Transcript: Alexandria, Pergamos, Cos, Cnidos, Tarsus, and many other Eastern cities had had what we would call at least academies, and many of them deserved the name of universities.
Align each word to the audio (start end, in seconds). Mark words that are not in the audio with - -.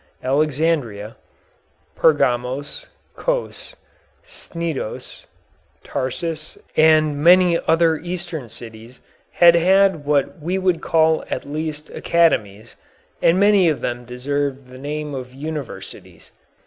Alexandria, 0.23 1.15
Pergamos, 1.95 2.87
Cos, 3.15 3.75
Cnidos, 4.25 5.27
Tarsus, 5.83 6.57
and 6.75 7.23
many 7.23 7.59
other 7.67 7.97
Eastern 7.97 8.49
cities 8.49 8.99
had 9.33 9.53
had 9.53 10.03
what 10.03 10.39
we 10.41 10.57
would 10.57 10.81
call 10.81 11.23
at 11.29 11.45
least 11.45 11.91
academies, 11.91 12.75
and 13.21 13.39
many 13.39 13.69
of 13.69 13.81
them 13.81 14.03
deserved 14.03 14.69
the 14.69 14.79
name 14.79 15.13
of 15.13 15.35
universities. 15.35 16.31